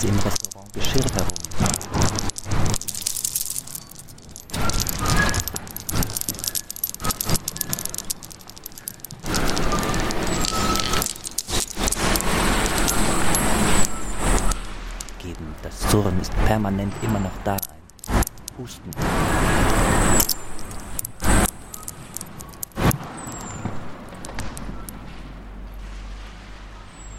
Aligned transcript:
wie 0.00 0.08
im 0.08 0.18
Restaurant 0.20 0.72
Geschirr 0.72 1.04
herum. 1.14 1.28
Das 15.62 15.90
Surren 15.90 16.20
ist 16.20 16.32
permanent 16.46 16.92
immer 17.02 17.20
noch 17.20 17.30
da. 17.44 17.56
Husten. 18.58 18.90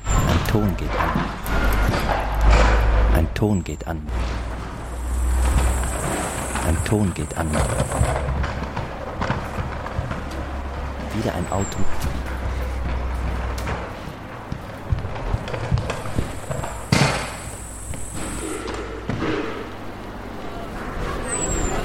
Ein 0.06 0.48
Ton 0.52 0.76
geht 0.78 0.90
an. 0.90 1.33
Ton 3.44 3.62
geht 3.62 3.86
an. 3.88 4.02
Ein 6.66 6.78
Ton 6.86 7.14
geht 7.14 7.38
an. 7.38 7.52
Wieder 11.14 11.36
ein 11.36 11.46
Auto. 11.52 11.80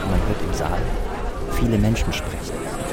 Man 0.08 0.20
hört 0.28 0.42
im 0.48 0.54
Saal 0.54 0.78
viele 1.54 1.76
Menschen 1.76 2.12
sprechen. 2.12 2.87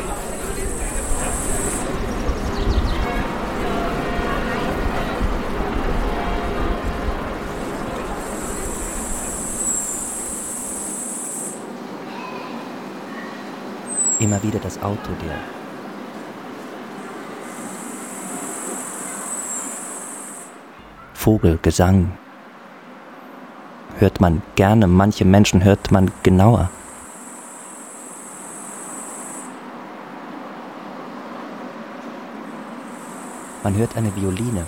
Immer 14.20 14.42
wieder 14.44 14.60
das 14.60 14.82
Auto, 14.82 15.12
der 15.22 15.36
Vogelgesang 21.14 22.12
hört 23.98 24.22
man 24.22 24.42
gerne, 24.56 24.88
manche 24.88 25.26
Menschen 25.26 25.64
hört 25.64 25.92
man 25.92 26.12
genauer. 26.24 26.70
Man 33.64 33.76
hört 33.76 33.98
eine 33.98 34.16
Violine. 34.16 34.66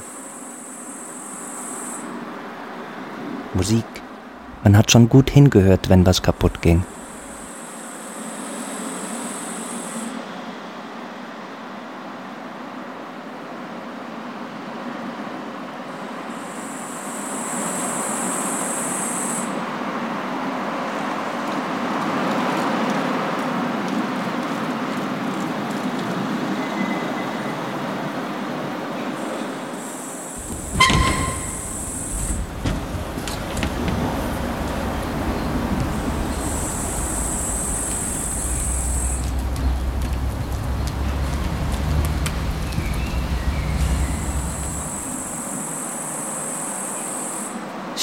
Musik. 3.53 3.85
Man 4.63 4.75
hat 4.75 4.91
schon 4.91 5.07
gut 5.07 5.29
hingehört, 5.29 5.89
wenn 5.89 6.05
was 6.05 6.21
kaputt 6.23 6.61
ging. 6.61 6.83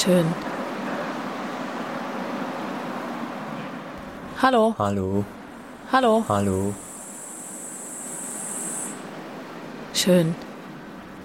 Schön. 0.05 0.25
Hallo, 4.41 4.75
Hallo, 4.77 5.25
hallo. 5.91 6.23
hallo. 6.29 6.75
Schön. 9.93 10.35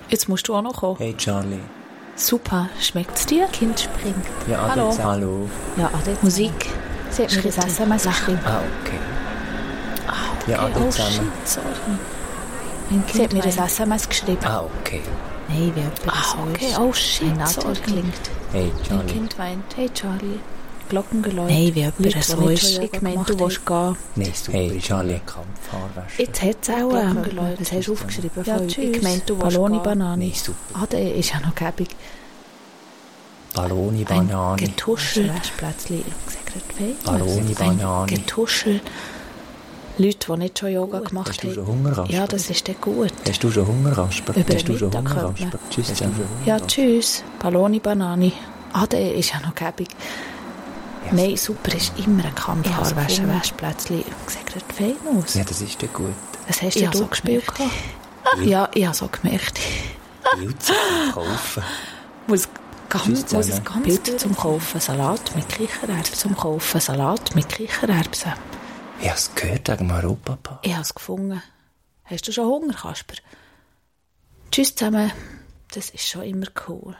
Jetzt 0.09 0.29
musst 0.29 0.49
du 0.49 0.55
auch 0.55 0.63
noch 0.63 0.77
kommen. 0.77 0.97
Hey 0.97 1.15
Charlie. 1.17 1.61
Super. 2.17 2.69
Schmeckt's 2.81 3.27
dir? 3.27 3.47
Kind 3.49 3.81
springt. 3.81 4.25
Ja, 4.49 4.69
Hallo. 4.69 4.97
Hallo. 5.03 5.49
Ja, 5.77 5.87
Ade. 5.89 6.17
Musik. 6.23 6.53
Sie 7.11 7.25
hat 7.25 7.35
mir 7.37 7.43
das. 7.43 7.59
SMS 7.67 8.05
geschrieben. 8.05 8.41
Ah, 8.47 8.61
okay. 8.83 8.99
Ah, 10.07 10.13
Ja, 10.51 10.63
okay. 10.63 10.73
Ade 10.73 10.81
oh, 10.85 10.91
zusammen. 10.91 11.13
shit, 11.13 11.49
sorry. 11.49 11.67
Mein 12.91 13.05
Sie 13.13 13.23
hat 13.25 13.33
mir 13.33 13.43
das. 13.43 13.57
SMS 13.59 14.09
geschrieben. 14.09 14.45
Ah, 14.47 14.63
okay. 14.81 15.03
Nein, 15.53 15.73
wie 15.75 15.81
jemand 15.81 16.01
Ah, 16.07 16.23
so 16.37 16.39
okay. 16.51 16.73
Oh, 16.79 16.93
shit, 16.93 17.29
Ein 17.39 17.47
sorry. 17.47 17.75
klingt. 17.83 18.15
Hey 18.53 18.71
Mein 18.75 18.85
Charlie. 18.85 19.13
Kind 19.13 19.39
weint. 19.39 19.65
Hey, 19.77 19.89
Charlie. 19.93 20.41
Glockengeläut. 20.89 21.49
Nein, 21.49 21.75
wie 21.75 21.81
jemand 21.81 21.99
Leute, 22.01 22.23
so 22.23 22.49
ist. 22.49 22.79
Ich 22.79 23.03
meine, 23.03 23.23
du 23.25 23.39
willst 23.39 23.65
gehen. 23.67 23.97
Nee, 24.17 24.33
hey 24.51 24.79
Charlie. 24.81 25.21
Jetzt 26.19 26.43
hat 26.43 26.57
es 26.63 26.69
auch... 26.71 26.75
Ähm, 26.75 27.13
Glockengeläut. 27.15 27.61
Was 27.61 27.73
hast 27.73 27.87
du 27.89 27.93
aufgeschrieben? 27.93 28.45
ja, 28.45 28.59
tschüss. 28.67 28.97
Ich 28.97 29.03
meine, 29.03 29.21
du 29.21 29.35
willst 29.41 29.57
Balloni 29.57 29.75
gehen. 29.77 29.83
Banane. 29.85 30.25
Nee, 30.25 30.33
super. 30.35 30.83
Ade 30.83 30.99
ist 31.11 31.31
ja 31.33 31.41
noch 31.41 31.55
gäbig. 31.55 31.89
Balloni 33.55 34.05
Ein 34.09 34.29
Banane. 34.29 34.57
Getuschel. 34.57 35.31
Balloni 37.05 37.55
Banane. 37.55 38.07
Getuschel. 38.07 38.81
Leute, 40.01 40.33
die 40.33 40.39
nicht 40.39 40.59
schon 40.59 40.73
Yoga 40.73 41.01
gemacht 41.01 41.29
Hast 41.29 41.43
du 41.43 41.49
haben. 41.49 41.55
schon 41.55 41.67
Hunger, 41.67 41.99
Rasper? 41.99 42.15
Ja, 42.15 42.27
das 42.27 42.49
ist 42.49 42.67
dann 42.69 42.81
gut. 42.81 43.13
Hast 43.29 43.43
du 43.45 43.51
schon 43.51 43.67
Hunger, 43.67 43.97
Rasper? 43.97 44.35
Über 44.37 44.55
Hast 44.55 44.69
du 44.69 44.79
schon 44.79 44.93
Hunger. 44.93 45.25
Rasper? 45.25 45.59
Tschüss 45.71 45.87
zusammen. 45.89 46.21
Ja, 46.47 46.59
tschüss. 46.61 47.23
Balloni 47.39 47.81
Banani. 47.81 48.33
Ade 48.73 48.99
ist 48.99 49.33
ja 49.33 49.41
noch 49.41 49.55
gäbig. 49.55 49.89
Nein, 51.13 51.37
super 51.37 51.75
ist 51.75 51.93
immer 51.99 52.25
ein 52.25 52.35
Kampf. 52.35 52.67
Ich 52.67 52.73
habe 52.73 52.87
Haarwäsche, 52.87 53.23
gefunden. 53.23 53.41
Wäschplätzchen. 53.41 54.05
Sieht 54.27 54.77
fein 54.77 54.97
aus. 55.19 55.35
Ja, 55.35 55.45
das 55.45 55.61
ist 55.61 55.83
ja 55.83 55.89
gut. 55.93 56.07
Was 56.47 56.63
hast 56.63 56.77
du 56.81 56.87
habe 56.87 56.97
so 56.97 57.07
gespielt? 57.07 57.45
Ja, 58.43 58.69
ich 58.75 58.85
habe 58.87 58.97
so 58.97 59.09
gemerkt. 59.09 59.59
Pilze 60.39 60.73
zum 60.73 61.13
Kaufen. 61.15 61.63
Muss 62.27 62.49
ganz, 62.89 63.33
muss 63.33 63.49
es 63.49 63.65
ganz 63.65 63.83
Pilze 63.83 64.17
zum 64.17 64.37
Kaufen, 64.37 64.81
Salat 64.81 65.35
mit 65.35 65.49
Kichererbsen 65.49 66.15
zum 66.15 66.37
Kaufen, 66.37 66.81
Salat 66.81 67.35
mit 67.35 67.49
Kichererbsen. 67.49 68.33
Ich 69.01 69.09
habe 69.09 69.19
es 69.19 69.35
gehört 69.35 69.69
wegen 69.69 69.89
dem 69.89 69.91
Europapark. 69.91 70.59
Ich 70.63 70.73
habe 70.73 70.83
es 70.83 70.95
gefunden. 70.95 71.43
Hast 72.05 72.29
du 72.29 72.33
schon 72.33 72.47
Hunger, 72.47 72.75
Kasper? 72.75 73.15
Tschüss 74.51 74.75
zusammen. 74.75 75.11
Das 75.73 75.91
ist 75.91 76.07
schon 76.07 76.23
immer 76.23 76.49
cool. 76.69 76.95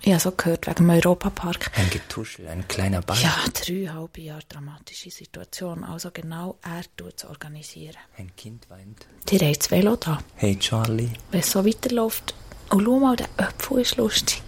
Ich 0.00 0.10
habe 0.10 0.20
so 0.20 0.32
gehört 0.32 0.66
wegen 0.66 0.76
dem 0.76 0.90
Europapark. 0.90 1.70
Ein 1.76 1.90
Getuschel, 1.90 2.48
ein 2.48 2.66
kleiner 2.66 3.02
Ball. 3.02 3.20
Ja, 3.20 3.36
dreieinhalb 3.52 4.16
Jahre 4.18 4.42
dramatische 4.48 5.10
Situation. 5.10 5.84
Also 5.84 6.10
genau 6.10 6.56
er 6.62 6.82
tut 6.96 7.14
es 7.18 7.24
organisieren. 7.24 7.98
Ein 8.16 8.34
Kind 8.34 8.70
weint. 8.70 9.06
Die 9.28 9.38
haben 9.38 9.52
das 9.52 9.70
Velo 9.70 9.96
da. 9.96 10.18
Hey 10.36 10.58
Charlie. 10.58 11.10
Wenn 11.30 11.40
es 11.40 11.50
so 11.52 11.64
weiterläuft. 11.64 12.34
Und 12.70 12.84
schau 12.84 12.98
mal, 12.98 13.16
der 13.16 13.28
Apfel 13.36 13.80
ist 13.80 13.96
lustig. 13.96 14.42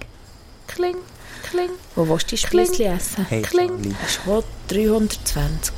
Kling, 0.67 0.97
kling. 1.51 1.71
Wo 1.95 2.09
willst 2.09 2.27
du 2.33 2.37
die 2.37 2.39
Spießchen 2.39 2.87
essen? 2.97 3.27
Hey, 3.27 3.43
kling. 3.43 3.69
Charlie. 3.69 3.97
Schon 4.09 4.45
320. 4.69 5.75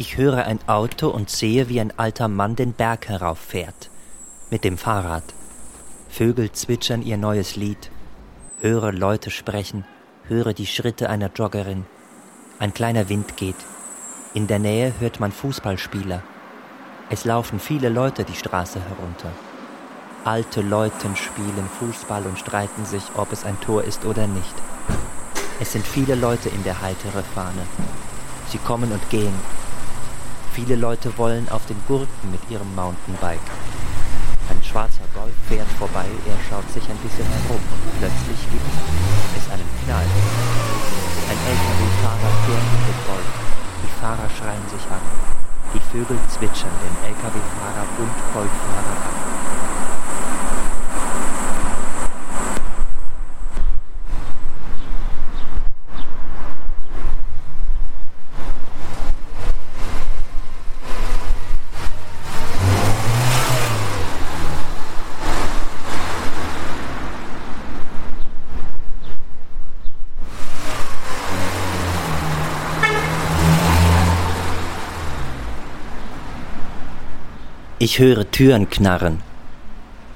Ich 0.00 0.16
höre 0.16 0.44
ein 0.44 0.60
Auto 0.68 1.08
und 1.08 1.28
sehe, 1.28 1.68
wie 1.68 1.80
ein 1.80 1.92
alter 1.98 2.28
Mann 2.28 2.54
den 2.54 2.72
Berg 2.72 3.08
herauffährt. 3.08 3.90
Mit 4.48 4.62
dem 4.62 4.78
Fahrrad. 4.78 5.24
Vögel 6.08 6.52
zwitschern 6.52 7.02
ihr 7.02 7.16
neues 7.16 7.56
Lied. 7.56 7.90
Höre 8.60 8.92
Leute 8.92 9.32
sprechen. 9.32 9.84
Höre 10.28 10.54
die 10.54 10.66
Schritte 10.66 11.10
einer 11.10 11.32
Joggerin. 11.34 11.84
Ein 12.60 12.72
kleiner 12.72 13.08
Wind 13.08 13.36
geht. 13.36 13.56
In 14.34 14.46
der 14.46 14.60
Nähe 14.60 14.92
hört 15.00 15.18
man 15.18 15.32
Fußballspieler. 15.32 16.22
Es 17.10 17.24
laufen 17.24 17.58
viele 17.58 17.88
Leute 17.88 18.22
die 18.22 18.36
Straße 18.36 18.78
herunter. 18.80 19.32
Alte 20.24 20.60
Leute 20.60 21.08
spielen 21.16 21.68
Fußball 21.80 22.24
und 22.24 22.38
streiten 22.38 22.84
sich, 22.84 23.02
ob 23.16 23.32
es 23.32 23.44
ein 23.44 23.60
Tor 23.60 23.82
ist 23.82 24.04
oder 24.04 24.28
nicht. 24.28 24.54
Es 25.58 25.72
sind 25.72 25.84
viele 25.84 26.14
Leute 26.14 26.50
in 26.50 26.62
der 26.62 26.82
heitere 26.82 27.24
Fahne. 27.34 27.66
Sie 28.52 28.58
kommen 28.58 28.92
und 28.92 29.10
gehen. 29.10 29.34
Viele 30.58 30.74
Leute 30.74 31.16
wollen 31.16 31.48
auf 31.50 31.64
den 31.66 31.80
Gurken 31.86 32.32
mit 32.32 32.40
ihrem 32.50 32.74
Mountainbike. 32.74 33.38
Ein 34.50 34.58
schwarzer 34.64 35.06
Golf 35.14 35.30
fährt 35.48 35.70
vorbei, 35.78 36.04
er 36.26 36.38
schaut 36.50 36.68
sich 36.72 36.82
ein 36.82 36.98
bisschen 36.98 37.24
herum 37.30 37.62
und 37.62 37.98
plötzlich 38.00 38.42
gibt 38.50 38.66
es 39.38 39.46
einen 39.54 39.70
Knall. 39.84 40.02
Ein 41.30 41.38
LKW-Fahrer 41.46 42.32
fährt 42.42 42.66
mit 42.74 42.82
dem 42.90 43.00
Golf. 43.06 43.30
Die 43.86 44.00
Fahrer 44.00 44.28
schreien 44.34 44.66
sich 44.66 44.82
an. 44.90 45.04
Die 45.74 45.84
Vögel 45.94 46.18
zwitschern 46.26 46.74
den 46.82 47.06
LKW-Fahrer 47.06 47.86
und 48.02 48.14
Golffahrer 48.34 48.98
an. 48.98 49.27
Ich 77.90 77.98
höre 77.98 78.30
Türen 78.30 78.68
knarren. 78.68 79.22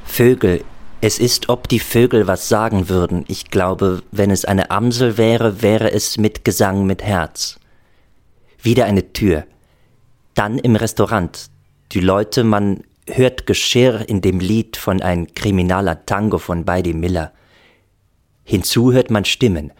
Vögel, 0.04 0.62
es 1.00 1.18
ist, 1.18 1.48
ob 1.48 1.68
die 1.68 1.78
Vögel 1.78 2.26
was 2.26 2.46
sagen 2.46 2.90
würden. 2.90 3.24
Ich 3.28 3.50
glaube, 3.50 4.02
wenn 4.10 4.30
es 4.30 4.44
eine 4.44 4.70
Amsel 4.70 5.16
wäre, 5.16 5.62
wäre 5.62 5.90
es 5.90 6.18
mit 6.18 6.44
Gesang 6.44 6.84
mit 6.84 7.02
Herz. 7.02 7.58
Wieder 8.60 8.84
eine 8.84 9.14
Tür. 9.14 9.46
Dann 10.34 10.58
im 10.58 10.76
Restaurant. 10.76 11.48
Die 11.92 12.00
Leute, 12.00 12.44
man 12.44 12.84
hört 13.06 13.46
Geschirr 13.46 14.06
in 14.06 14.20
dem 14.20 14.38
Lied 14.38 14.76
von 14.76 15.00
ein 15.00 15.32
kriminaler 15.32 16.04
Tango 16.04 16.36
von 16.36 16.66
Beide 16.66 16.92
Miller. 16.92 17.32
Hinzu 18.44 18.92
hört 18.92 19.10
man 19.10 19.24
Stimmen. 19.24 19.72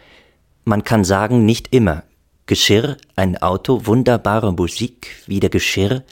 Man 0.64 0.82
kann 0.82 1.04
sagen, 1.04 1.44
nicht 1.44 1.74
immer. 1.74 2.04
Geschirr, 2.46 2.96
ein 3.16 3.36
Auto, 3.42 3.84
wunderbare 3.84 4.50
Musik, 4.50 5.08
wieder 5.26 5.50
Geschirr, 5.50 6.04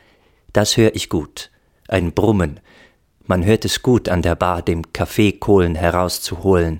das 0.53 0.77
höre 0.77 0.95
ich 0.95 1.09
gut 1.09 1.50
ein 1.91 2.13
Brummen. 2.13 2.61
Man 3.27 3.45
hört 3.45 3.65
es 3.65 3.83
gut 3.83 4.09
an 4.09 4.23
der 4.23 4.35
Bar, 4.35 4.63
dem 4.63 4.93
Kaffeekohlen 4.93 5.75
herauszuholen. 5.75 6.79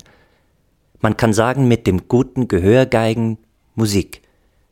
Man 0.99 1.17
kann 1.17 1.33
sagen, 1.33 1.67
mit 1.67 1.87
dem 1.87 2.07
guten 2.07 2.47
Gehörgeigen 2.47 3.37
Musik. 3.75 4.21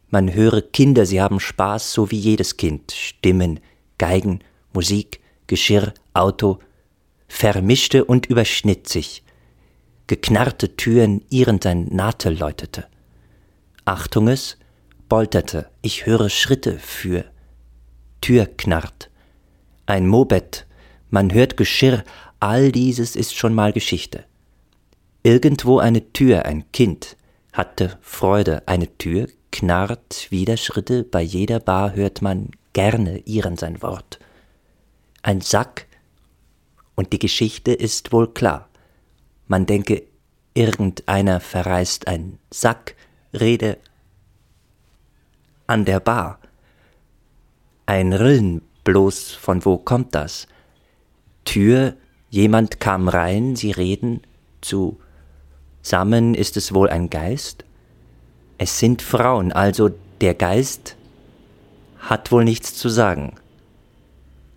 Man 0.09 0.33
höre 0.33 0.61
Kinder, 0.61 1.05
sie 1.05 1.21
haben 1.21 1.39
Spaß, 1.39 1.93
so 1.93 2.11
wie 2.11 2.17
jedes 2.17 2.57
Kind. 2.57 2.91
Stimmen, 2.91 3.59
Geigen, 3.97 4.39
Musik, 4.73 5.19
Geschirr, 5.47 5.93
Auto, 6.13 6.59
vermischte 7.27 8.05
und 8.05 8.25
überschnitt 8.25 8.87
sich. 8.87 9.23
Geknarrte 10.07 10.75
Türen, 10.75 11.23
irrend 11.29 11.65
ein 11.65 11.87
Nadel 11.91 12.37
läutete. 12.37 12.87
Achtung 13.85 14.27
es, 14.27 14.57
polterte, 15.07 15.69
ich 15.81 16.05
höre 16.05 16.29
Schritte 16.29 16.79
für. 16.79 17.25
Tür 18.21 18.45
knarrt 18.45 19.08
ein 19.89 20.07
Mobett, 20.07 20.67
man 21.09 21.33
hört 21.33 21.57
Geschirr, 21.57 22.03
all 22.39 22.71
dieses 22.71 23.15
ist 23.15 23.35
schon 23.35 23.55
mal 23.55 23.73
Geschichte. 23.73 24.23
Irgendwo 25.23 25.79
eine 25.79 26.13
Tür, 26.13 26.45
ein 26.45 26.71
Kind, 26.71 27.17
hatte 27.53 27.97
Freude, 28.01 28.67
eine 28.67 28.95
Tür, 28.97 29.27
knarrt 29.51 30.27
wieder 30.29 30.57
Schritte, 30.57 31.03
bei 31.03 31.21
jeder 31.21 31.59
Bar 31.59 31.95
hört 31.95 32.21
man 32.21 32.51
gerne 32.73 33.17
ihren 33.25 33.57
sein 33.57 33.81
Wort. 33.81 34.19
Ein 35.23 35.41
Sack, 35.41 35.87
und 36.95 37.11
die 37.11 37.19
Geschichte 37.19 37.71
ist 37.71 38.11
wohl 38.11 38.31
klar. 38.31 38.69
Man 39.47 39.65
denke, 39.65 40.03
irgendeiner 40.53 41.39
verreist 41.39 42.07
ein 42.07 42.37
Sack, 42.51 42.95
rede 43.33 43.77
an 45.65 45.85
der 45.85 45.99
Bar. 45.99 46.39
Ein 47.85 48.13
Rillen 48.13 48.61
Bloß 48.83 49.31
von 49.31 49.65
wo 49.65 49.77
kommt 49.77 50.15
das? 50.15 50.47
Tür, 51.45 51.95
jemand 52.29 52.79
kam 52.79 53.07
rein, 53.07 53.55
sie 53.55 53.71
reden 53.71 54.21
zu. 54.61 54.99
Zusammen 55.81 56.35
ist 56.35 56.57
es 56.57 56.73
wohl 56.73 56.89
ein 56.89 57.09
Geist? 57.09 57.65
Es 58.57 58.79
sind 58.79 59.01
Frauen, 59.01 59.51
also 59.51 59.89
der 60.21 60.33
Geist 60.33 60.95
hat 61.97 62.31
wohl 62.31 62.43
nichts 62.43 62.75
zu 62.75 62.89
sagen. 62.89 63.35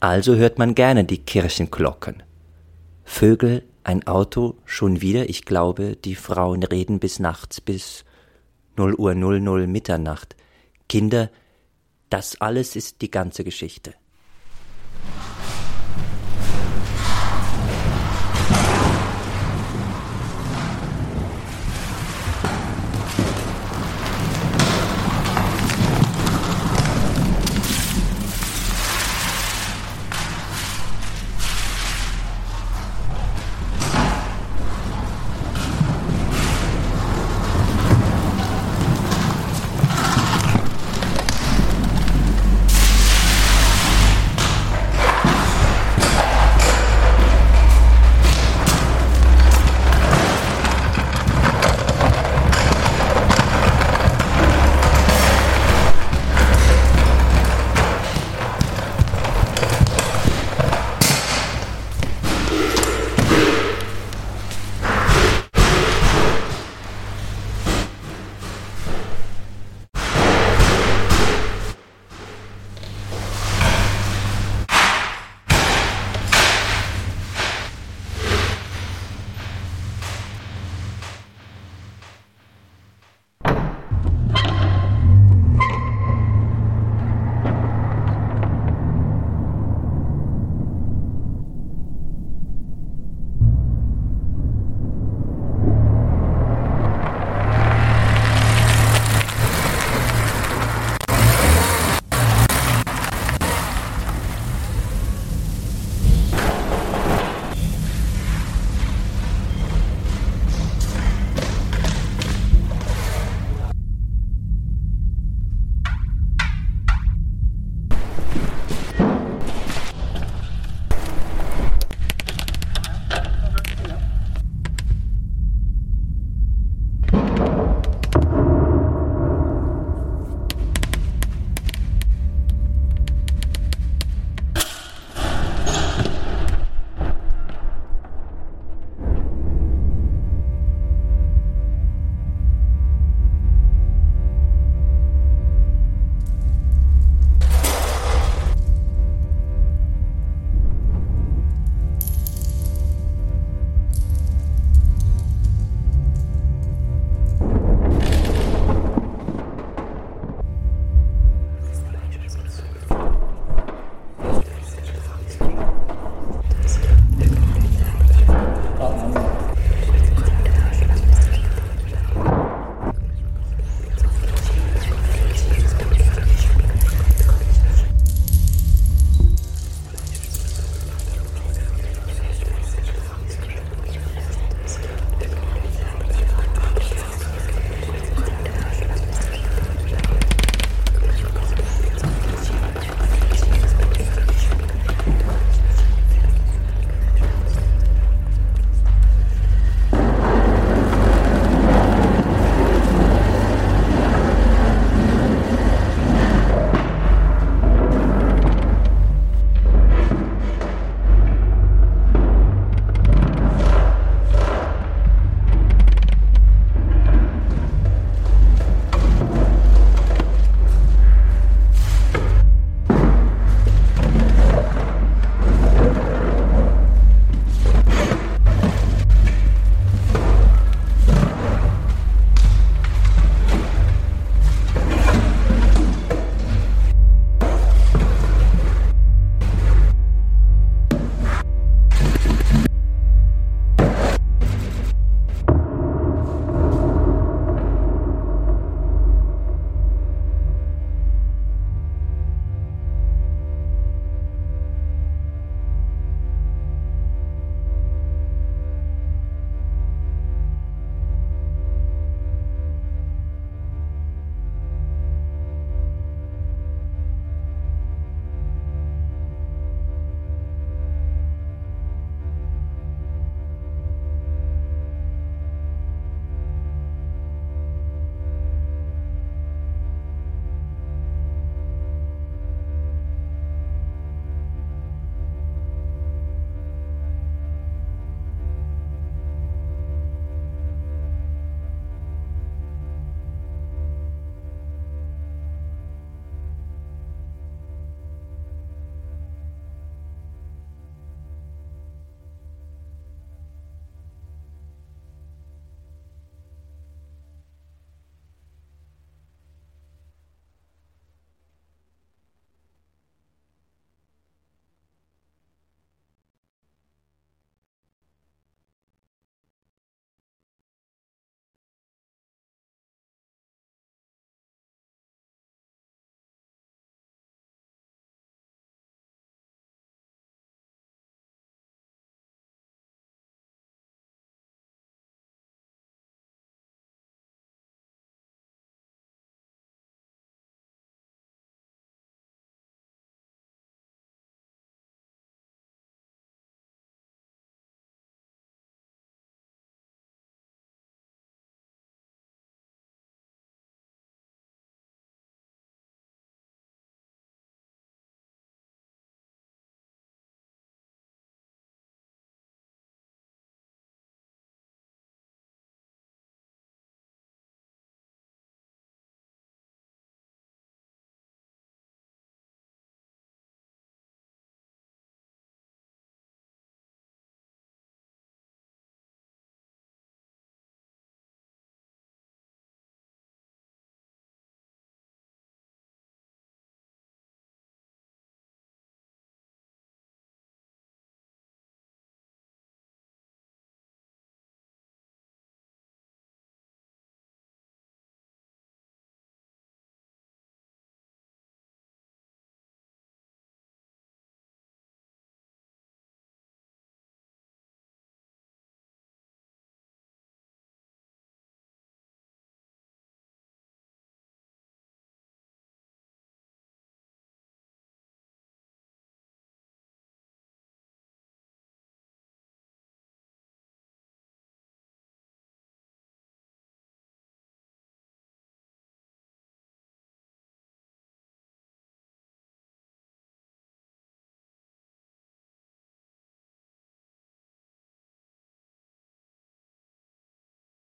Also 0.01 0.35
hört 0.35 0.59
man 0.59 0.75
gerne 0.75 1.05
die 1.05 1.19
Kirchenglocken. 1.19 2.23
Vögel, 3.05 3.63
ein 3.85 4.07
Auto, 4.07 4.57
schon 4.65 5.01
wieder, 5.01 5.29
ich 5.29 5.45
glaube, 5.45 5.97
die 5.97 6.15
Frauen 6.15 6.63
reden 6.63 6.99
bis 6.99 7.19
nachts, 7.19 7.61
bis 7.61 8.05
0 8.77 8.95
Uhr 8.95 9.15
00 9.15 9.67
Mitternacht. 9.67 10.37
Kinder, 10.89 11.31
das 12.11 12.41
alles 12.41 12.77
ist 12.77 13.01
die 13.03 13.11
ganze 13.11 13.45
Geschichte. 13.45 13.95